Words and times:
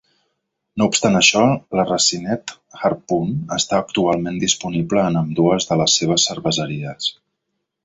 No 0.81 0.85
obstant 0.91 1.17
això, 1.19 1.43
la 1.79 1.85
racinette 1.89 2.55
Harpoon 2.87 3.37
està 3.59 3.79
actualment 3.83 4.41
disponible 4.47 5.05
en 5.13 5.23
ambdues 5.23 5.71
de 5.73 5.81
les 5.85 6.01
seves 6.01 6.29
cerveseries. 6.33 7.13